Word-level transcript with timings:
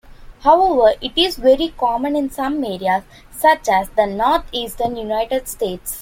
However, 0.39 0.95
it 0.99 1.11
is 1.15 1.35
very 1.37 1.75
common 1.77 2.15
in 2.15 2.31
some 2.31 2.63
areas, 2.65 3.03
such 3.29 3.69
as 3.69 3.87
the 3.89 4.07
Northeastern 4.07 4.95
United 4.97 5.47
States. 5.47 5.99